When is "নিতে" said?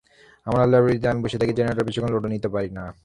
2.29-2.49